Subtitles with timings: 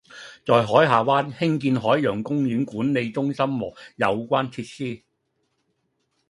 [0.47, 5.03] 在海下灣興建海洋公園管理中心和有關設施